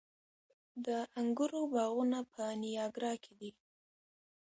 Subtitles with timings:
[0.85, 0.87] د
[1.19, 3.51] انګورو باغونه په نیاګرا کې دي.